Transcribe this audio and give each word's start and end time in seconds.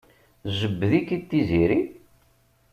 Tjebbed-ik-id 0.45 1.23
Tiziri? 1.29 1.79